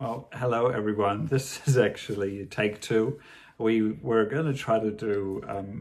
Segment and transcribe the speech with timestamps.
[0.00, 1.26] Well, hello everyone.
[1.26, 3.20] This is actually take two.
[3.58, 5.78] We were going to try to do um,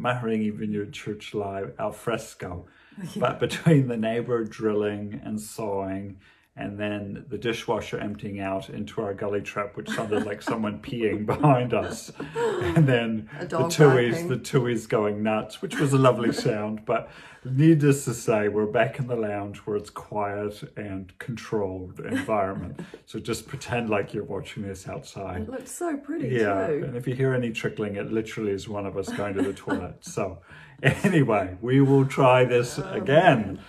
[0.49, 2.66] Vineyard Church Live al fresco,
[3.16, 6.18] but between the neighbor drilling and sawing
[6.60, 11.25] and then the dishwasher emptying out into our gully trap, which sounded like someone peeing
[11.25, 16.82] behind us, and then the tuies, the tuies going nuts, which was a lovely sound.
[16.89, 17.11] But
[17.46, 22.80] needless to say, we're back in the lounge where it's quiet and controlled environment.
[23.05, 25.44] so just pretend like you're watching this outside.
[25.44, 26.83] It looks so pretty yeah, too.
[26.86, 29.54] and if you hear any trickling, it literally is one of us going to the
[29.54, 29.97] toilet.
[30.02, 30.39] So
[30.83, 33.39] anyway, we will try this oh, again.
[33.39, 33.59] Man.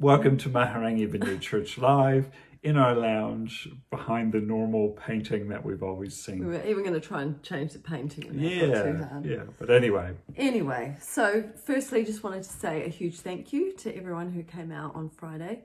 [0.00, 2.28] Welcome to Mahurangi Vineyard Church Live
[2.64, 6.44] in our lounge behind the normal painting that we've always seen.
[6.44, 8.30] We're even going to try and change the painting.
[8.34, 9.44] yeah, yeah.
[9.60, 10.14] But anyway.
[10.36, 14.72] Anyway, so firstly, just wanted to say a huge thank you to everyone who came
[14.72, 15.62] out on Friday.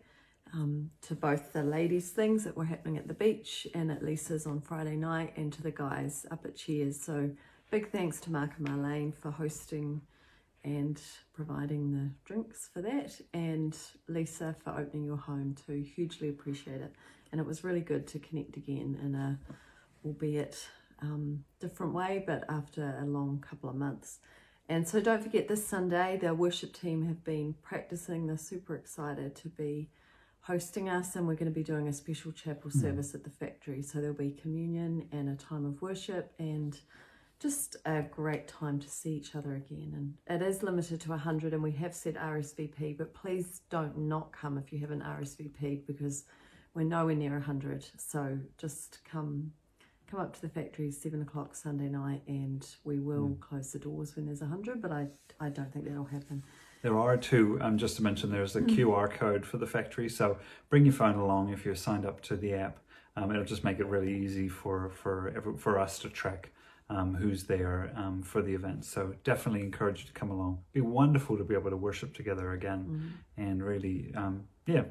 [0.54, 4.46] Um, to both the ladies' things that were happening at the beach and at Lisa's
[4.46, 7.02] on Friday night, and to the guys up at Cheers.
[7.02, 7.32] So,
[7.72, 10.02] big thanks to Mark and Marlene for hosting
[10.64, 11.02] and
[11.34, 13.76] providing the drinks for that and
[14.08, 15.84] Lisa for opening your home too.
[15.96, 16.94] Hugely appreciate it.
[17.32, 19.40] And it was really good to connect again in a
[20.06, 20.68] albeit
[21.02, 24.20] um, different way but after a long couple of months.
[24.70, 28.28] And so don't forget this Sunday the worship team have been practicing.
[28.28, 29.90] They're super excited to be
[30.42, 32.82] hosting us and we're going to be doing a special chapel mm.
[32.82, 33.82] service at the factory.
[33.82, 36.78] So there'll be communion and a time of worship and
[37.42, 40.14] just a great time to see each other again.
[40.28, 44.32] And it is limited to 100 and we have said RSVP, but please don't not
[44.32, 46.26] come if you haven't RSVP because
[46.76, 47.84] we're nowhere near 100.
[47.98, 49.52] So just come
[50.08, 53.40] come up to the factory 7 o'clock Sunday night and we will mm.
[53.40, 55.08] close the doors when there's 100, but I,
[55.40, 56.44] I don't think that'll happen.
[56.82, 58.76] There are two, um, just to mention, there's a mm.
[58.76, 60.10] QR code for the factory.
[60.10, 60.38] So
[60.70, 62.80] bring your phone along if you're signed up to the app.
[63.16, 66.52] Um, it'll just make it really easy for, for, for us to track
[66.92, 68.84] um, who's there um, for the event.
[68.86, 70.60] So definitely encourage you to come along.
[70.74, 72.86] It'd be wonderful to be able to worship together again
[73.38, 73.42] mm-hmm.
[73.42, 74.84] and really, um, yeah,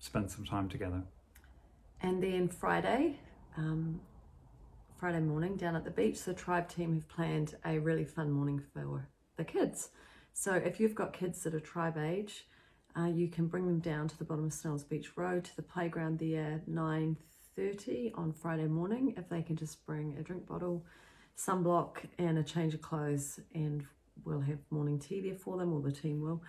[0.00, 1.02] spend some time together.
[2.02, 3.18] And then Friday,
[3.56, 4.00] um,
[4.96, 8.60] Friday morning down at the beach, the tribe team have planned a really fun morning
[8.72, 9.90] for the kids.
[10.32, 12.46] So if you've got kids that are tribe age,
[12.98, 15.62] uh, you can bring them down to the bottom of Snells Beach Road to the
[15.62, 17.16] playground there, 9
[17.58, 20.84] 30 on Friday morning if they can just bring a drink bottle,
[21.36, 23.84] sunblock and a change of clothes and
[24.24, 26.40] we'll have morning tea there for them or the team will.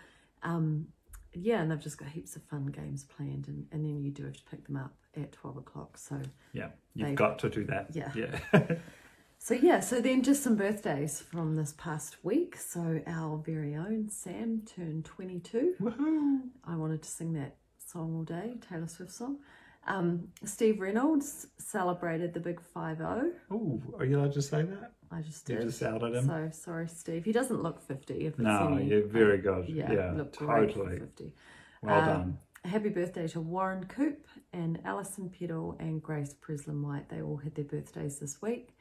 [0.44, 0.88] Um,
[1.34, 4.24] yeah, and they've just got heaps of fun games planned and, and then you do
[4.25, 5.98] have to pick them up at 12 o'clock.
[5.98, 6.22] So
[6.53, 7.88] yeah, you've got to do that.
[7.92, 8.12] Yeah.
[8.16, 8.75] Yeah.
[9.40, 12.56] so yeah, so then just some birthdays from this past week.
[12.56, 15.74] So our very own Sam turned 22.
[15.81, 16.42] Woohoo!
[16.64, 19.40] I wanted to sing that song all day, Taylor Swift song.
[19.88, 23.32] Um, Steve Reynolds celebrated the big 5-0.
[23.52, 24.94] Oh, are you allowed to say that?
[25.12, 25.60] I just did.
[25.60, 26.28] You just outed him?
[26.28, 27.26] So, sorry, Steve.
[27.26, 28.14] He doesn't look 50.
[28.14, 29.68] If it's no, any, you're very good.
[29.68, 31.00] Yeah, yeah look totally.
[31.00, 31.34] 50.
[31.82, 32.38] Well um, done.
[32.66, 37.10] Happy birthday to Warren Coop and Alison Peddle and Grace Preslin White.
[37.10, 38.76] They all had their birthdays this week.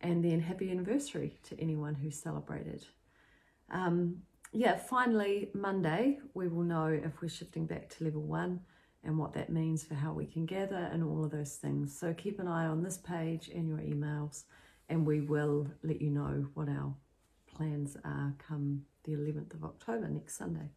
[0.00, 2.84] And then happy anniversary to anyone who celebrated.
[3.70, 4.18] Um,
[4.52, 8.60] yeah, finally, Monday, we will know if we're shifting back to level one
[9.04, 11.96] and what that means for how we can gather and all of those things.
[11.98, 14.44] So keep an eye on this page and your emails
[14.88, 16.94] and we will let you know what our
[17.46, 20.68] plans are come the 11th of October next Sunday.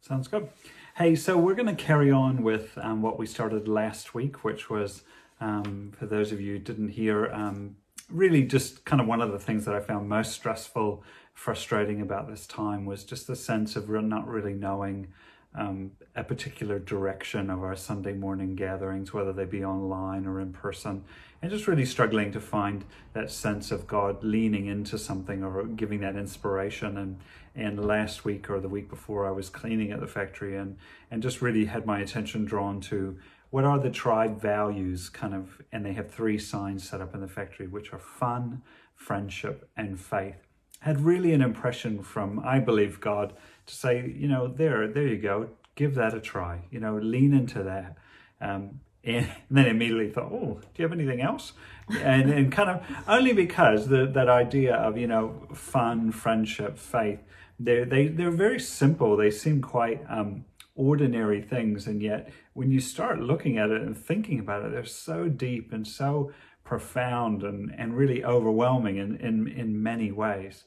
[0.00, 0.48] Sounds good.
[0.96, 4.68] Hey, so we're going to carry on with um, what we started last week, which
[4.68, 5.02] was,
[5.40, 7.76] um, for those of you who didn't hear, um,
[8.10, 12.28] really just kind of one of the things that I found most stressful, frustrating about
[12.28, 15.08] this time was just the sense of not really knowing
[15.54, 20.52] um, a particular direction of our Sunday morning gatherings, whether they be online or in
[20.52, 21.04] person,
[21.40, 26.00] and just really struggling to find that sense of God leaning into something or giving
[26.00, 26.96] that inspiration.
[26.96, 27.20] And
[27.54, 30.78] and last week or the week before, I was cleaning at the factory and
[31.10, 33.18] and just really had my attention drawn to
[33.50, 37.20] what are the tribe values, kind of, and they have three signs set up in
[37.20, 38.62] the factory, which are fun,
[38.94, 40.41] friendship, and faith
[40.82, 43.34] had really an impression from, I believe, God
[43.66, 47.32] to say, you know, there, there you go, give that a try, you know, lean
[47.32, 47.96] into that.
[48.40, 51.52] Um, and then immediately thought, oh, do you have anything else?
[51.88, 57.20] And, and kind of only because the, that idea of, you know, fun, friendship, faith,
[57.60, 59.16] they're, they, they're very simple.
[59.16, 60.44] They seem quite um,
[60.74, 61.86] ordinary things.
[61.86, 65.72] And yet when you start looking at it and thinking about it, they're so deep
[65.72, 66.32] and so
[66.72, 70.64] profound and, and really overwhelming in, in, in many ways.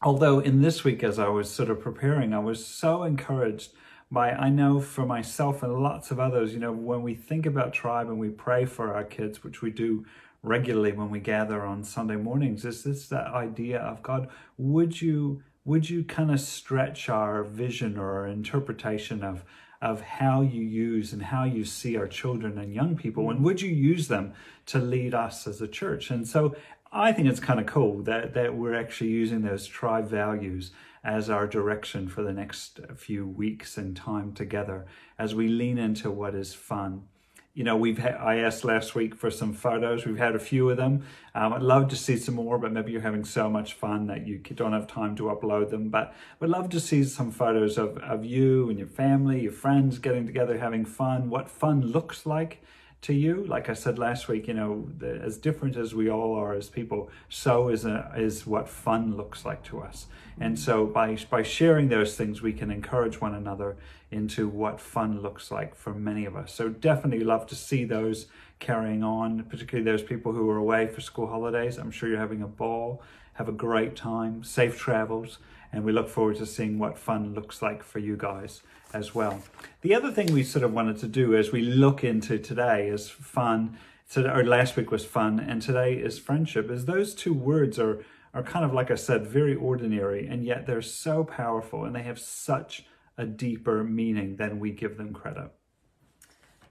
[0.00, 3.72] Although in this week, as I was sort of preparing, I was so encouraged
[4.12, 7.72] by I know for myself and lots of others, you know, when we think about
[7.72, 10.06] tribe and we pray for our kids, which we do
[10.44, 15.42] regularly when we gather on Sunday mornings, is this that idea of God, would you
[15.64, 19.44] would you kind of stretch our vision or our interpretation of
[19.82, 23.42] of how you use and how you see our children and young people and mm.
[23.42, 24.32] would you use them
[24.66, 26.10] to lead us as a church?
[26.10, 26.54] And so
[26.92, 30.72] i think it's kind of cool that that we're actually using those tribe values
[31.02, 34.86] as our direction for the next few weeks and time together
[35.18, 37.02] as we lean into what is fun
[37.52, 40.06] you know, we've had, I asked last week for some photos.
[40.06, 41.04] We've had a few of them.
[41.34, 44.26] Um, I'd love to see some more, but maybe you're having so much fun that
[44.26, 45.88] you don't have time to upload them.
[45.88, 49.98] But we'd love to see some photos of, of you and your family, your friends
[49.98, 52.62] getting together, having fun, what fun looks like
[53.02, 53.44] to you.
[53.44, 56.68] Like I said last week, you know, the, as different as we all are as
[56.68, 60.06] people, so is a, is what fun looks like to us.
[60.38, 63.76] And so by by sharing those things, we can encourage one another
[64.10, 66.52] into what fun looks like for many of us.
[66.52, 68.26] So definitely love to see those
[68.58, 71.78] carrying on, particularly those people who are away for school holidays.
[71.78, 73.02] I'm sure you're having a ball.
[73.34, 75.38] Have a great time, safe travels,
[75.72, 78.60] and we look forward to seeing what fun looks like for you guys
[78.92, 79.42] as well.
[79.82, 83.08] The other thing we sort of wanted to do as we look into today is
[83.08, 83.78] fun.
[84.06, 86.70] So our last week was fun, and today is friendship.
[86.70, 90.66] Is those two words are are kind of like I said, very ordinary, and yet
[90.66, 92.84] they're so powerful, and they have such
[93.16, 95.50] a deeper meaning than we give them credit.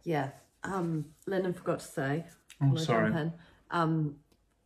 [0.03, 0.29] Yeah.
[0.63, 2.25] Um, Lyndon forgot to say.
[2.61, 3.31] Oh, sorry.
[3.71, 4.15] Um,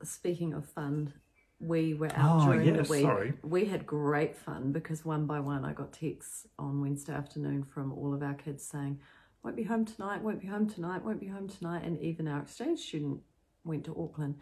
[0.02, 1.14] speaking of fun,
[1.60, 3.04] we were out oh, during yes, the week.
[3.04, 3.34] Sorry.
[3.44, 7.94] We had great fun because one by one I got texts on Wednesday afternoon from
[7.94, 9.00] all of our kids saying,
[9.44, 11.84] won't be home tonight, won't be home tonight, won't be home tonight.
[11.84, 13.20] And even our exchange student
[13.64, 14.36] went to Auckland.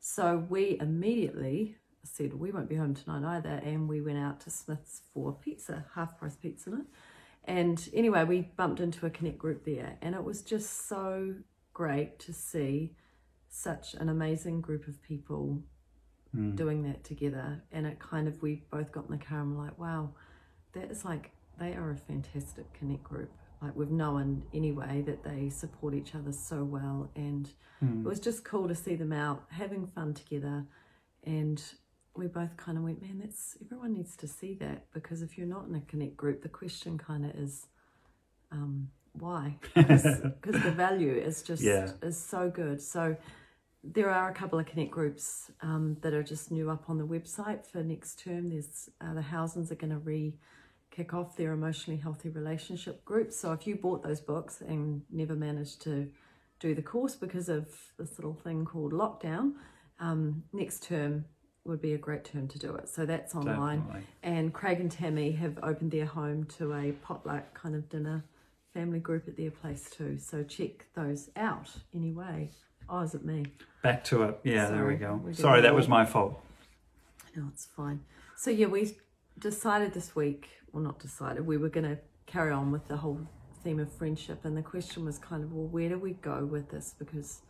[0.00, 3.60] So we immediately said, we won't be home tonight either.
[3.64, 6.86] And we went out to Smith's for pizza, half price pizza night.
[7.44, 9.96] And anyway, we bumped into a Connect group there.
[10.02, 11.34] And it was just so
[11.72, 12.94] great to see
[13.48, 15.62] such an amazing group of people
[16.34, 16.56] mm.
[16.56, 17.62] doing that together.
[17.72, 20.10] And it kind of, we both got in the car and were like, wow,
[20.72, 23.30] that is like, they are a fantastic Connect group.
[23.62, 27.10] Like we've known anyway that they support each other so well.
[27.16, 27.48] And
[27.82, 28.04] mm.
[28.04, 30.64] it was just cool to see them out having fun together.
[31.24, 31.62] And
[32.16, 35.46] we both kind of went, man, that's everyone needs to see that because if you're
[35.46, 37.66] not in a Connect group, the question kind of is,
[38.52, 39.56] um, why?
[39.74, 41.90] Because the value is just yeah.
[42.02, 42.80] is so good.
[42.82, 43.16] So
[43.92, 47.06] there are a couple of Connect groups um, that are just new up on the
[47.06, 48.50] website for next term.
[48.50, 50.34] There's uh, the Housens are going to re
[50.90, 53.32] kick off their emotionally healthy relationship group.
[53.32, 56.08] So if you bought those books and never managed to
[56.60, 59.54] do the course because of this little thing called lockdown,
[59.98, 61.24] um, next term
[61.64, 62.88] would be a great term to do it.
[62.88, 63.80] So that's online.
[63.80, 64.06] Definitely.
[64.22, 68.24] And Craig and Tammy have opened their home to a potluck kind of dinner
[68.72, 70.18] family group at their place too.
[70.18, 72.50] So check those out anyway.
[72.88, 73.46] Oh, is it me?
[73.82, 74.40] Back to it.
[74.44, 75.32] Yeah, Sorry, there we go.
[75.32, 76.40] Sorry, that was my fault.
[77.36, 78.00] No, it's fine.
[78.36, 78.96] So yeah, we
[79.38, 83.20] decided this week, well not decided, we were going to carry on with the whole
[83.62, 84.44] theme of friendship.
[84.44, 86.94] And the question was kind of, well, where do we go with this?
[86.98, 87.40] Because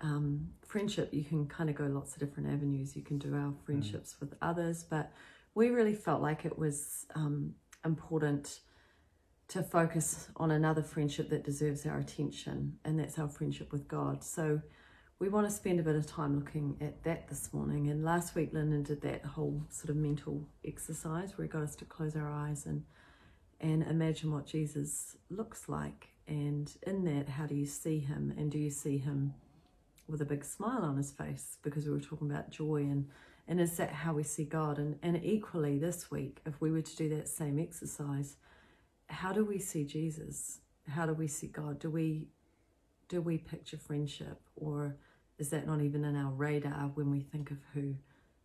[0.00, 2.96] um, friendship, you can kind of go lots of different avenues.
[2.96, 4.20] You can do our friendships mm.
[4.20, 5.12] with others, but
[5.54, 7.54] we really felt like it was um,
[7.84, 8.60] important
[9.52, 14.24] to focus on another friendship that deserves our attention, and that's our friendship with God.
[14.24, 14.62] So
[15.18, 17.90] we want to spend a bit of time looking at that this morning.
[17.90, 21.76] And last week, Lyndon did that whole sort of mental exercise where he got us
[21.76, 22.84] to close our eyes and
[23.60, 26.08] and imagine what Jesus looks like.
[26.26, 28.34] And in that, how do you see him?
[28.36, 29.34] And do you see him
[30.08, 31.58] with a big smile on his face?
[31.62, 33.06] Because we were talking about joy and
[33.46, 34.78] and is that how we see God?
[34.78, 38.36] And and equally this week, if we were to do that same exercise,
[39.12, 40.60] how do we see Jesus?
[40.88, 41.78] How do we see God?
[41.78, 42.28] Do we
[43.08, 44.96] do we picture friendship or
[45.38, 47.94] is that not even in our radar when we think of who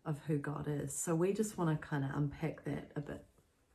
[0.06, 0.94] of who God is?
[0.94, 3.24] So we just want to kind of unpack that a bit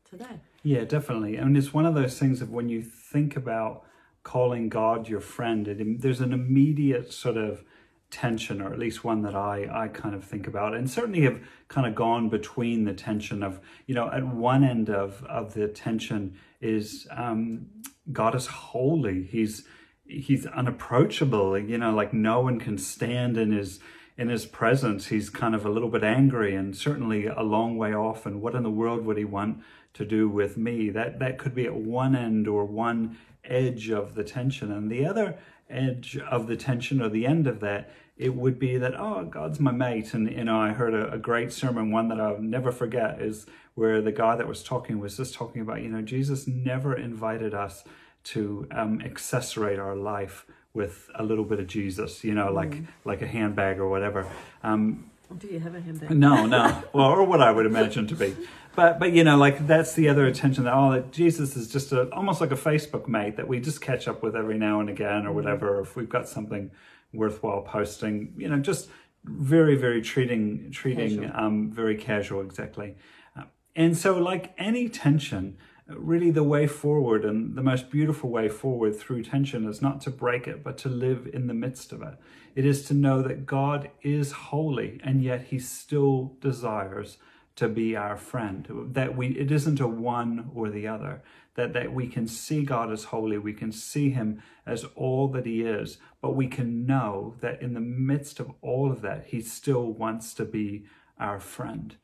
[0.09, 0.41] today.
[0.63, 1.41] Yeah, definitely.
[1.41, 3.85] I mean, it's one of those things of when you think about
[4.23, 7.65] calling God your friend, it, there's an immediate sort of
[8.11, 11.41] tension, or at least one that I, I kind of think about, and certainly have
[11.69, 15.67] kind of gone between the tension of, you know, at one end of, of the
[15.67, 17.67] tension is um,
[18.11, 19.25] God is holy.
[19.25, 19.65] He's
[20.07, 21.59] he's unapproachable.
[21.59, 23.81] You know, like no one can stand in his
[24.17, 25.09] in his presence.
[25.09, 28.25] He's kind of a little bit angry and certainly a long way off.
[28.25, 29.63] And what in the world would he want
[29.95, 30.91] to do with me?
[30.91, 34.71] That that could be at one end or one edge of the tension.
[34.71, 35.39] And the other
[35.69, 37.91] edge of the tension or the end of that,
[38.23, 40.15] it would be that, oh, God's my mate.
[40.15, 43.47] And, you know, I heard a, a great sermon, one that I'll never forget, is
[43.75, 47.53] where the guy that was talking was just talking about, you know, Jesus never invited
[47.53, 47.85] us
[48.25, 52.87] to um, accessorate our life with a little bit of Jesus, you know, like mm.
[53.05, 54.27] like a handbag or whatever.
[54.63, 56.11] Um, Do you have a handbag?
[56.11, 56.83] No, no.
[56.93, 58.37] well, or what I would imagine to be.
[58.75, 61.93] But but you know, like that's the other attention that oh, that Jesus is just
[61.93, 64.89] a almost like a Facebook mate that we just catch up with every now and
[64.89, 65.35] again or mm.
[65.35, 65.81] whatever.
[65.81, 66.71] If we've got something
[67.13, 68.89] worthwhile posting, you know, just
[69.25, 72.97] very very treating treating um very casual exactly.
[73.37, 73.45] Uh,
[73.77, 75.57] and so like any tension
[75.89, 80.11] really the way forward and the most beautiful way forward through tension is not to
[80.11, 82.15] break it, but to live in the midst of it.
[82.55, 87.19] It is to know that God is holy and yet he still desires
[87.57, 88.67] to be our friend.
[88.93, 91.23] That we it isn't a one or the other.
[91.55, 95.47] That that we can see God as holy, we can see him as all that
[95.47, 99.41] he is, but we can know that in the midst of all of that, he
[99.43, 100.87] still wants to be
[101.19, 101.97] our friend.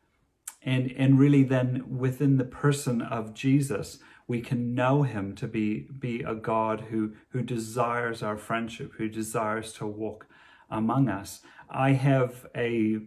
[0.62, 5.88] And and really then within the person of Jesus we can know him to be
[5.98, 10.26] be a God who who desires our friendship who desires to walk
[10.70, 11.40] among us.
[11.70, 12.98] I have a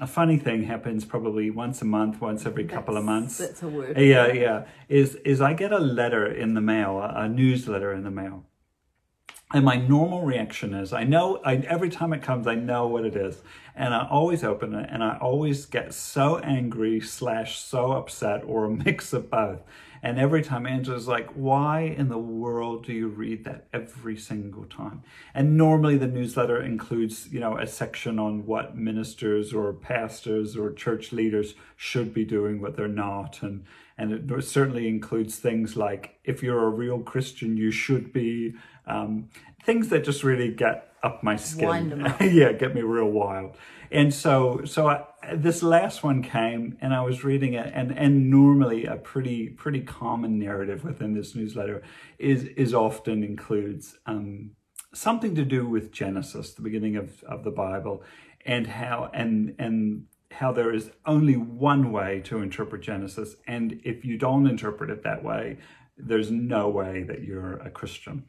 [0.00, 3.62] a funny thing happens probably once a month once every that's, couple of months that's
[3.62, 7.28] a word yeah yeah is is i get a letter in the mail a, a
[7.28, 8.44] newsletter in the mail
[9.54, 13.04] and my normal reaction is, I know, I, every time it comes, I know what
[13.04, 13.42] it is.
[13.74, 18.64] And I always open it and I always get so angry slash so upset or
[18.64, 19.60] a mix of both.
[20.02, 24.64] And every time Angela's like, why in the world do you read that every single
[24.64, 25.02] time?
[25.32, 30.72] And normally the newsletter includes, you know, a section on what ministers or pastors or
[30.72, 33.42] church leaders should be doing, what they're not.
[33.42, 33.64] And,
[33.96, 38.54] and it certainly includes things like, if you're a real Christian, you should be,
[38.86, 39.28] um,
[39.62, 42.12] things that just really get up my skin.
[42.20, 43.56] yeah, get me real wild.
[43.92, 45.04] And so, so I,
[45.34, 49.80] this last one came, and I was reading it, and and normally a pretty pretty
[49.80, 51.82] common narrative within this newsletter
[52.18, 54.52] is is often includes um,
[54.92, 58.02] something to do with Genesis, the beginning of of the Bible,
[58.44, 64.04] and how and and how there is only one way to interpret Genesis, and if
[64.04, 65.58] you don't interpret it that way,
[65.96, 68.24] there's no way that you're a Christian.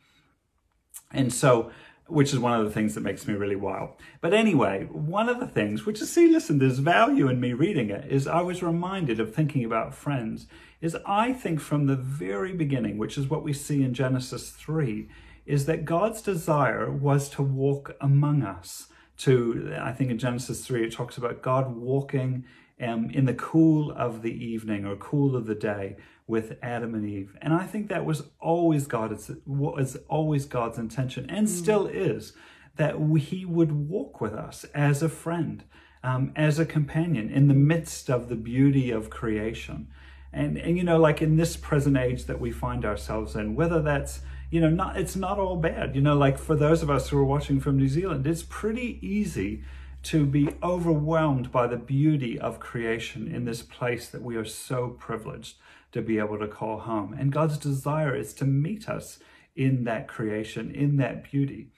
[1.11, 1.71] And so,
[2.07, 3.91] which is one of the things that makes me really wild.
[4.21, 7.89] But anyway, one of the things, which is, see, listen, there's value in me reading
[7.89, 10.47] it, is I was reminded of thinking about friends,
[10.81, 15.07] is I think from the very beginning, which is what we see in Genesis 3,
[15.45, 18.87] is that God's desire was to walk among us.
[19.19, 22.45] To, I think in Genesis 3, it talks about God walking
[22.81, 27.07] um, in the cool of the evening or cool of the day with Adam and
[27.07, 27.35] Eve.
[27.41, 31.49] And I think that was always God's was always God's intention and mm.
[31.49, 32.33] still is
[32.75, 35.63] that he would walk with us as a friend,
[36.03, 39.87] um, as a companion in the midst of the beauty of creation.
[40.31, 43.81] And, and you know, like in this present age that we find ourselves in, whether
[43.81, 45.95] that's you know, not it's not all bad.
[45.95, 48.99] You know, like for those of us who are watching from New Zealand, it's pretty
[49.01, 49.63] easy
[50.03, 54.89] to be overwhelmed by the beauty of creation in this place that we are so
[54.89, 55.57] privileged
[55.93, 57.15] to be able to call home.
[57.17, 59.19] And God's desire is to meet us
[59.55, 61.69] in that creation, in that beauty.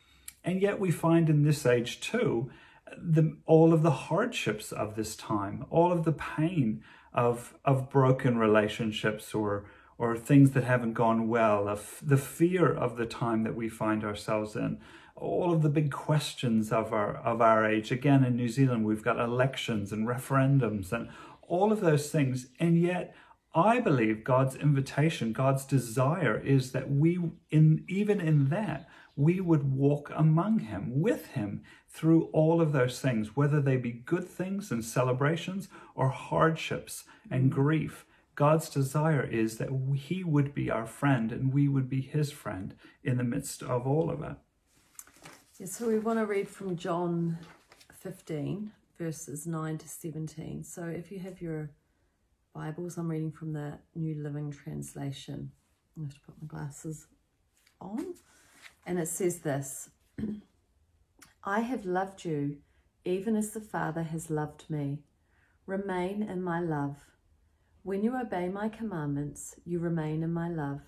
[0.44, 2.50] And yet we find in this age too,
[2.98, 8.38] the, all of the hardships of this time, all of the pain of, of broken
[8.38, 9.65] relationships or,
[9.98, 14.03] or things that haven't gone well, of the fear of the time that we find
[14.03, 14.79] ourselves in,
[15.16, 17.92] all of the big questions of our of our age.
[17.92, 21.10] Again, in New Zealand, we've got elections and referendums and
[21.48, 23.16] all of those things, and yet
[23.54, 27.20] I believe God's invitation, God's desire is that we,
[27.50, 33.00] in even in that, we would walk among Him, with Him, through all of those
[33.00, 38.06] things, whether they be good things and celebrations or hardships and grief.
[38.36, 42.76] God's desire is that He would be our friend and we would be His friend
[43.06, 44.36] in the midst of all of it.
[45.58, 47.38] Yeah, so we want to read from John
[47.94, 50.64] 15, verses 9 to 17.
[50.64, 51.70] So if you have your
[52.56, 52.98] Bibles.
[52.98, 55.52] I'm reading from the New Living Translation.
[55.98, 57.08] I have to put my glasses
[57.82, 58.16] on.
[58.86, 59.90] And it says this
[61.44, 62.60] I have loved you
[63.04, 65.00] even as the Father has loved me.
[65.66, 66.96] Remain in my love.
[67.84, 70.80] When you obey my commandments, you remain in my love,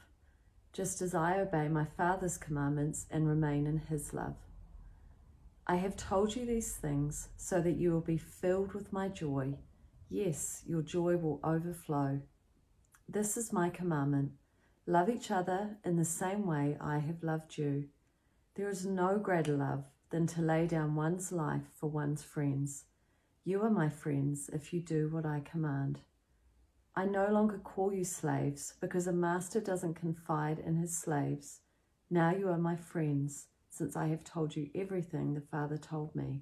[0.72, 4.47] just as I obey my Father's commandments and remain in his love.
[5.68, 9.58] I have told you these things so that you will be filled with my joy
[10.10, 12.22] Yes, your joy will overflow.
[13.10, 14.32] This is my commandment
[14.86, 17.90] Love each other in the same way I have loved you.
[18.56, 22.86] There is no greater love than to lay down one's life for one's friends.
[23.44, 26.00] You are my friends if you do what I command.
[26.96, 31.60] I no longer call you slaves because a master doesn't confide in his slaves.
[32.10, 36.42] Now you are my friends since I have told you everything the Father told me.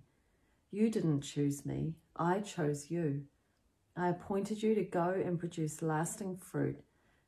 [0.71, 3.23] You didn't choose me, I chose you.
[3.97, 6.81] I appointed you to go and produce lasting fruit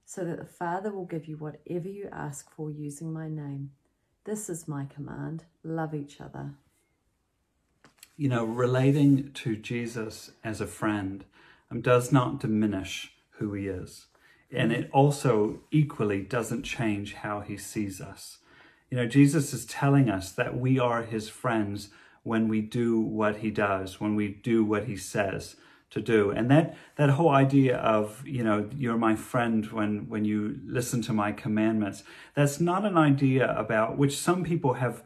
[0.06, 3.72] so that the Father will give you whatever you ask for using my name.
[4.26, 6.54] This is my command love each other.
[8.18, 11.24] You know, relating to Jesus as a friend
[11.70, 14.08] um, does not diminish who he is.
[14.52, 18.40] And it also equally doesn't change how he sees us.
[18.90, 21.90] You know, Jesus is telling us that we are his friends
[22.24, 25.56] when we do what he does, when we do what he says
[25.90, 26.32] to do.
[26.32, 31.02] And that that whole idea of, you know, you're my friend when when you listen
[31.04, 32.04] to my commandments,
[32.34, 35.04] that's not an idea about which some people have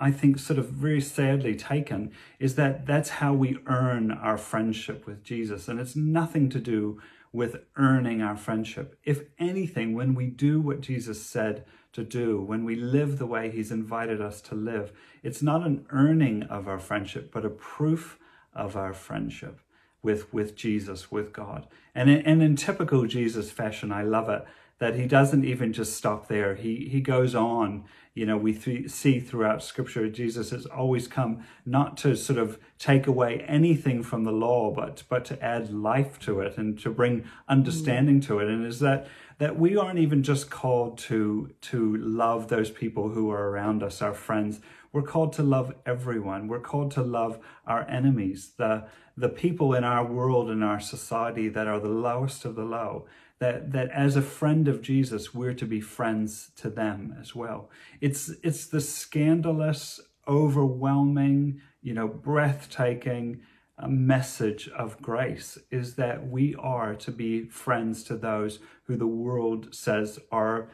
[0.00, 5.06] I think sort of very sadly taken is that that's how we earn our friendship
[5.06, 7.00] with Jesus and it's nothing to do
[7.32, 8.98] with earning our friendship.
[9.04, 13.50] If anything, when we do what Jesus said to do, when we live the way
[13.50, 14.92] he's invited us to live,
[15.22, 18.18] it's not an earning of our friendship, but a proof
[18.54, 19.60] of our friendship
[20.02, 21.66] with, with Jesus, with God.
[21.94, 24.44] And in, and in typical Jesus fashion, I love it
[24.80, 26.54] that he doesn't even just stop there.
[26.54, 27.84] He, he goes on.
[28.14, 32.58] You know, we th- see throughout scripture, Jesus has always come not to sort of
[32.78, 36.90] take away anything from the law, but, but to add life to it and to
[36.90, 38.26] bring understanding mm.
[38.26, 38.48] to it.
[38.48, 39.06] And is that,
[39.40, 44.02] that we aren't even just called to, to love those people who are around us,
[44.02, 44.60] our friends.
[44.92, 46.46] We're called to love everyone.
[46.46, 48.84] We're called to love our enemies, the,
[49.16, 53.06] the people in our world and our society that are the lowest of the low
[53.38, 57.70] that that as a friend of Jesus we're to be friends to them as well
[58.02, 63.40] it's it's the scandalous overwhelming you know breathtaking
[63.88, 69.74] message of grace is that we are to be friends to those who the world
[69.74, 70.70] says are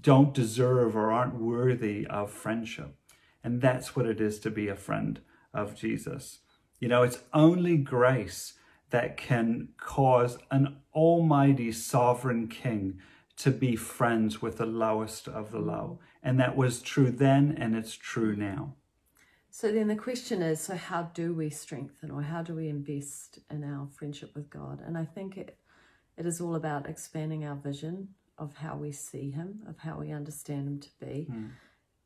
[0.00, 2.94] don't deserve or aren't worthy of friendship
[3.42, 5.20] and that's what it is to be a friend
[5.52, 6.40] of Jesus
[6.80, 8.54] you know, it's only grace
[8.88, 12.98] that can cause an almighty sovereign king
[13.36, 16.00] to be friends with the lowest of the low.
[16.22, 18.74] And that was true then and it's true now.
[19.60, 23.40] So then the question is so how do we strengthen or how do we invest
[23.50, 24.80] in our friendship with God?
[24.82, 25.58] And I think it
[26.16, 30.12] it is all about expanding our vision of how we see him, of how we
[30.12, 31.28] understand him to be.
[31.30, 31.50] Mm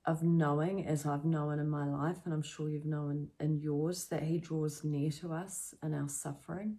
[0.07, 4.05] of knowing, as I've known in my life, and I'm sure you've known in yours,
[4.09, 6.77] that He draws near to us in our suffering,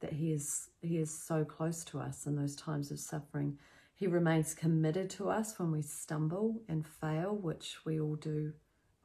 [0.00, 3.56] that He is He is so close to us in those times of suffering.
[3.94, 8.52] He remains committed to us when we stumble and fail, which we all do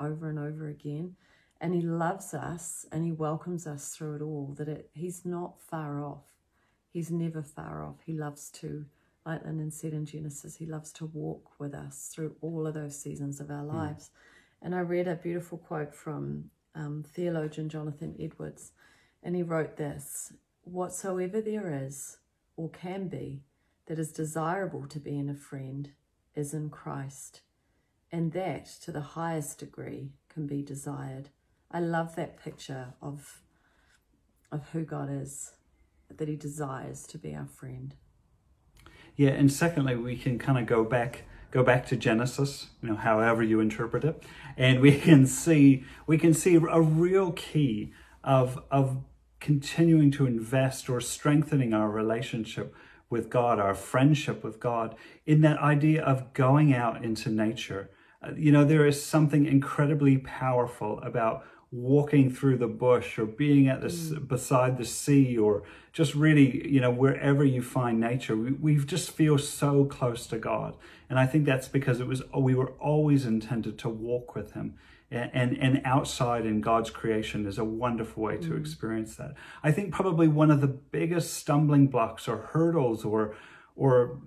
[0.02, 1.16] over and over again.
[1.60, 5.62] And He loves us and He welcomes us through it all, that it, He's not
[5.62, 6.26] far off.
[6.90, 7.98] He's never far off.
[8.06, 8.86] He loves to
[9.26, 13.00] like Lyndon said in Genesis, He loves to walk with us through all of those
[13.00, 13.76] seasons of our hmm.
[13.76, 14.06] lives.
[14.06, 14.10] Mm.
[14.64, 18.72] And I read a beautiful quote from um, theologian Jonathan Edwards,
[19.24, 20.34] and he wrote this
[20.64, 22.18] Whatsoever there is
[22.56, 23.42] or can be
[23.88, 25.92] that is desirable to be in a friend
[26.36, 27.42] is in Christ,
[28.12, 31.30] and that to the highest degree can be desired.
[31.72, 33.42] I love that picture of,
[34.52, 35.54] of who God is,
[36.10, 37.96] that He desires to be our friend.
[39.16, 42.96] Yeah, and secondly, we can kind of go back go back to Genesis, you know,
[42.96, 44.24] however you interpret it,
[44.56, 47.94] and we can see we can see a real key
[48.24, 49.04] of of
[49.40, 52.74] continuing to invest or strengthening our relationship
[53.10, 54.96] with God, our friendship with God,
[55.26, 57.90] in that idea of going out into nature.
[58.36, 63.82] You know, there is something incredibly powerful about walking through the bush or being at
[63.82, 64.28] the mm.
[64.28, 69.12] beside the sea or just really you know wherever you find nature we, we just
[69.12, 70.76] feel so close to god
[71.10, 74.74] and i think that's because it was we were always intended to walk with him
[75.10, 78.60] and and, and outside in god's creation is a wonderful way to mm.
[78.60, 83.34] experience that i think probably one of the biggest stumbling blocks or hurdles or
[83.78, 84.20] or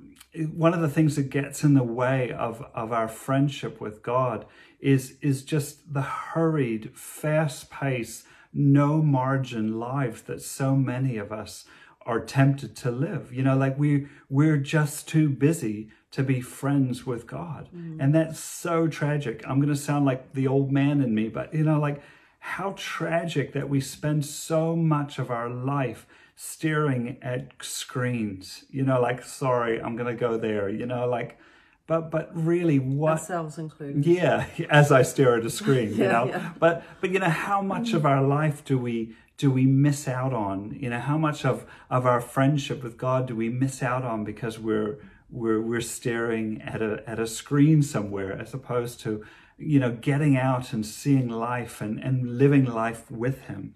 [0.52, 4.46] one of the things that gets in the way of, of our friendship with God
[4.80, 11.64] is, is just the hurried, fast paced, no margin life that so many of us
[12.06, 13.32] are tempted to live.
[13.32, 17.68] You know, like we we're just too busy to be friends with God.
[17.74, 17.96] Mm.
[17.98, 19.42] And that's so tragic.
[19.48, 22.02] I'm going to sound like the old man in me, but you know, like
[22.38, 29.00] how tragic that we spend so much of our life staring at screens, you know,
[29.00, 31.38] like, sorry, I'm going to go there, you know, like
[31.86, 34.06] but but really what ourselves included.
[34.06, 36.26] yeah, as I stare at a screen, you know.
[36.26, 36.52] yeah.
[36.58, 40.32] But but you know, how much of our life do we do we miss out
[40.32, 40.76] on?
[40.78, 44.24] You know, how much of of our friendship with God do we miss out on
[44.24, 44.98] because we're
[45.30, 49.24] we're we're staring at a at a screen somewhere as opposed to
[49.58, 53.74] you know getting out and seeing life and and living life with Him.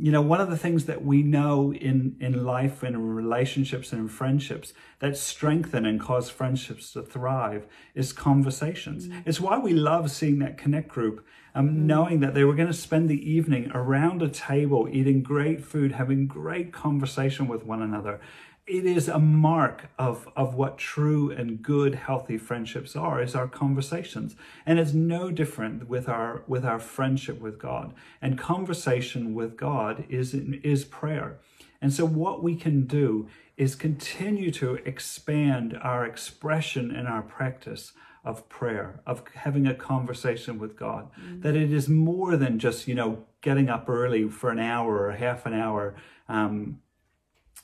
[0.00, 3.92] You know, one of the things that we know in in life and in relationships
[3.92, 9.08] and in friendships that strengthen and cause friendships to thrive is conversations.
[9.26, 12.74] It's why we love seeing that connect group, um, knowing that they were going to
[12.74, 18.20] spend the evening around a table, eating great food, having great conversation with one another.
[18.68, 23.48] It is a mark of, of what true and good, healthy friendships are, is our
[23.48, 24.36] conversations.
[24.66, 27.94] And it's no different with our with our friendship with God.
[28.20, 31.38] And conversation with God is is prayer.
[31.80, 37.92] And so, what we can do is continue to expand our expression and our practice
[38.22, 41.08] of prayer, of having a conversation with God.
[41.40, 45.12] That it is more than just, you know, getting up early for an hour or
[45.12, 45.94] half an hour.
[46.28, 46.80] Um,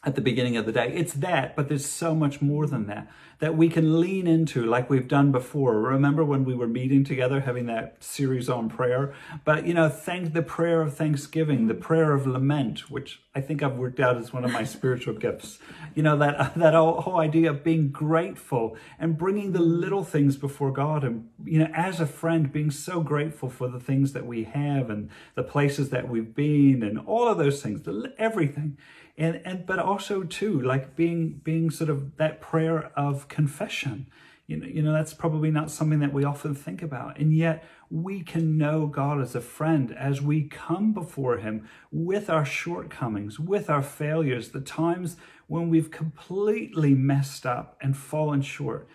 [0.05, 0.93] at the beginning of the day.
[0.95, 4.89] It's that, but there's so much more than that that we can lean into like
[4.89, 5.81] we've done before.
[5.81, 9.13] Remember when we were meeting together having that series on prayer?
[9.45, 13.63] But you know, thank the prayer of thanksgiving, the prayer of lament, which I think
[13.63, 15.59] I've worked out as one of my spiritual gifts.
[15.95, 20.37] You know, that that whole, whole idea of being grateful and bringing the little things
[20.37, 24.27] before God and you know, as a friend being so grateful for the things that
[24.27, 28.79] we have and the places that we've been and all of those things, the, everything
[29.17, 34.07] and and but also too like being being sort of that prayer of confession.
[34.47, 37.19] You know you know that's probably not something that we often think about.
[37.19, 42.29] And yet we can know God as a friend as we come before him with
[42.29, 48.89] our shortcomings with our failures the times when we've completely messed up and fallen short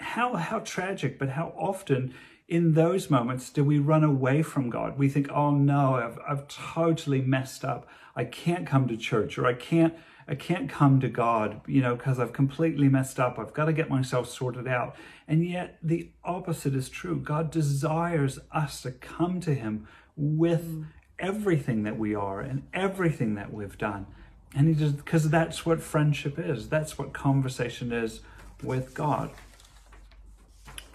[0.00, 2.14] how how tragic but how often
[2.48, 4.98] in those moments do we run away from God?
[4.98, 7.86] We think, oh no, I've, I've totally messed up.
[8.16, 9.94] I can't come to church or I can't
[10.26, 13.38] I can't come to God, you know, because I've completely messed up.
[13.38, 14.94] I've got to get myself sorted out.
[15.26, 17.18] And yet the opposite is true.
[17.18, 20.86] God desires us to come to him with mm.
[21.18, 24.06] everything that we are and everything that we've done.
[24.54, 26.68] And he just because that's what friendship is.
[26.68, 28.20] That's what conversation is
[28.62, 29.30] with God.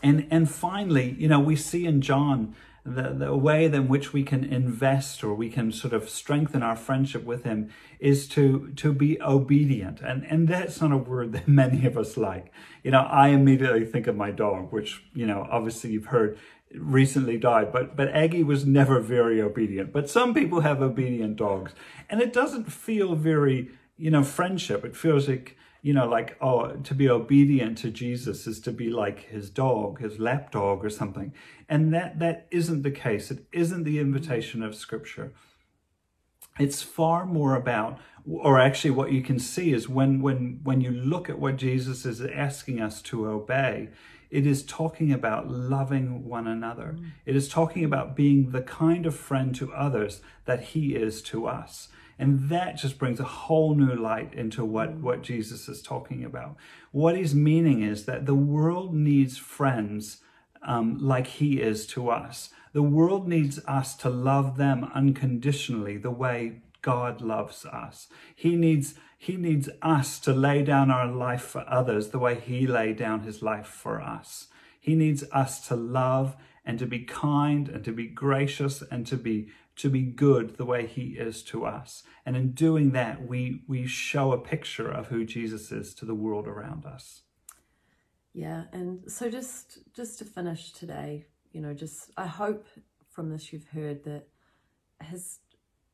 [0.03, 2.53] And and finally, you know, we see in John
[2.85, 6.75] the, the way in which we can invest or we can sort of strengthen our
[6.75, 10.01] friendship with him is to to be obedient.
[10.01, 12.51] And and that's not a word that many of us like.
[12.83, 16.37] You know, I immediately think of my dog, which, you know, obviously you've heard
[16.75, 19.93] recently died, but but Aggie was never very obedient.
[19.93, 21.73] But some people have obedient dogs.
[22.09, 24.83] And it doesn't feel very, you know, friendship.
[24.83, 28.89] It feels like you know, like, oh, to be obedient to Jesus is to be
[28.89, 31.33] like his dog, his lap dog or something.
[31.67, 33.29] And that, that isn't the case.
[33.29, 35.33] It isn't the invitation of scripture.
[36.57, 40.91] It's far more about, or actually what you can see is when, when, when you
[40.91, 43.89] look at what Jesus is asking us to obey,
[44.31, 46.95] it is talking about loving one another.
[46.97, 47.11] Mm.
[47.25, 51.45] It is talking about being the kind of friend to others that he is to
[51.45, 51.89] us.
[52.23, 56.55] And that just brings a whole new light into what, what Jesus is talking about.
[56.93, 60.21] What he's meaning is that the world needs friends
[60.65, 62.51] um, like he is to us.
[62.71, 68.07] The world needs us to love them unconditionally the way God loves us.
[68.33, 72.65] He needs he needs us to lay down our life for others the way he
[72.65, 74.47] laid down his life for us.
[74.79, 79.17] He needs us to love and to be kind and to be gracious and to
[79.17, 82.03] be to be good the way he is to us.
[82.25, 86.15] And in doing that, we we show a picture of who Jesus is to the
[86.15, 87.21] world around us.
[88.33, 92.67] Yeah, and so just just to finish today, you know, just I hope
[93.09, 94.27] from this you've heard that
[95.01, 95.39] his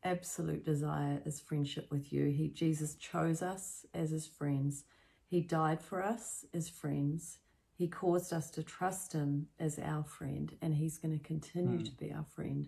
[0.04, 2.26] absolute desire is friendship with you.
[2.26, 4.84] He Jesus chose us as his friends.
[5.26, 7.40] He died for us as friends.
[7.74, 11.84] He caused us to trust him as our friend, and he's going to continue hmm.
[11.84, 12.68] to be our friend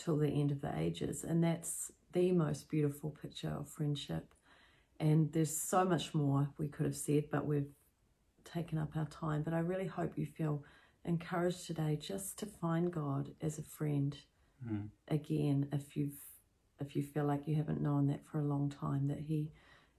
[0.00, 1.24] till the end of the ages.
[1.24, 4.34] And that's the most beautiful picture of friendship.
[4.98, 7.70] And there's so much more we could have said, but we've
[8.44, 9.42] taken up our time.
[9.42, 10.64] But I really hope you feel
[11.04, 14.16] encouraged today just to find God as a friend
[14.66, 14.88] mm.
[15.08, 16.18] again if you've
[16.78, 19.50] if you feel like you haven't known that for a long time, that he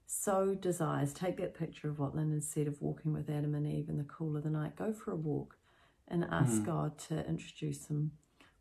[0.04, 1.12] so desires.
[1.12, 4.04] Take that picture of what Lyndon said of walking with Adam and Eve in the
[4.04, 4.74] cool of the night.
[4.74, 5.56] Go for a walk
[6.08, 6.66] and ask mm.
[6.66, 8.10] God to introduce him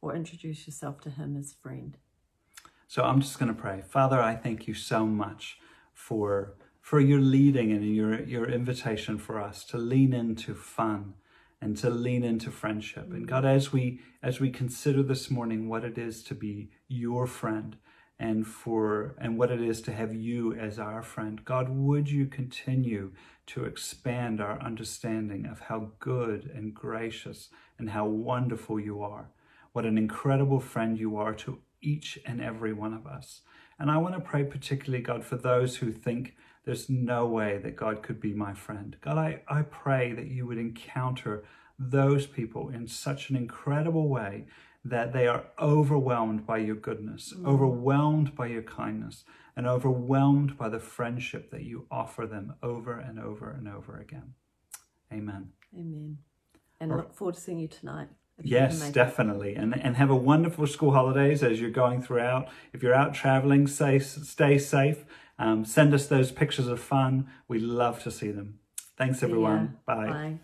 [0.02, 1.98] or introduce yourself to him as friend.
[2.88, 3.84] So I'm just going to pray.
[3.88, 5.60] Father, I thank you so much
[5.94, 11.14] for for your leading and your your invitation for us to lean into fun
[11.62, 13.12] and to lean into friendship.
[13.12, 17.28] And God, as we as we consider this morning what it is to be your
[17.28, 17.78] friend
[18.20, 22.26] and for and what it is to have you as our friend, God, would you
[22.26, 23.12] continue
[23.48, 29.30] to expand our understanding of how good and gracious and how wonderful you are.
[29.74, 33.42] What an incredible friend you are to each and every one of us.
[33.80, 37.76] And I want to pray particularly, God, for those who think there's no way that
[37.76, 38.96] God could be my friend.
[39.02, 41.44] God, I, I pray that you would encounter
[41.80, 44.46] those people in such an incredible way
[44.84, 47.48] that they are overwhelmed by your goodness, mm.
[47.48, 49.24] overwhelmed by your kindness,
[49.56, 54.34] and overwhelmed by the friendship that you offer them over and over and over again.
[55.12, 55.50] Amen.
[55.76, 56.18] Amen.
[56.80, 58.08] And look forward to seeing you tonight.
[58.44, 59.56] Yes, definitely.
[59.56, 62.48] And, and have a wonderful school holidays as you're going throughout.
[62.74, 65.06] If you're out traveling, stay, stay safe.
[65.40, 67.28] Um, send us those pictures of fun.
[67.48, 68.60] We love to see them.
[68.98, 69.78] Thanks, everyone.
[69.86, 70.08] Bye.
[70.08, 70.40] Bye.